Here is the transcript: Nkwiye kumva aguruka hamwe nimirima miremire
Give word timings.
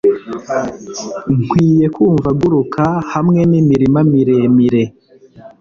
Nkwiye 1.43 1.85
kumva 1.95 2.27
aguruka 2.33 2.83
hamwe 3.13 3.39
nimirima 3.49 3.99
miremire 4.11 4.83